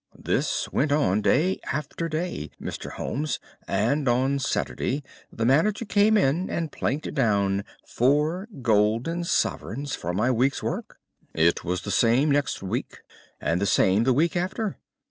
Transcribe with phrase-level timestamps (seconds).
[0.17, 2.93] "This went on day after day, Mr.
[2.93, 10.11] Holmes, and on Saturday the manager came in and planked down four golden sovereigns for
[10.11, 10.97] my week's work.
[11.35, 13.01] It was the same next week,
[13.39, 14.79] and the same the week after.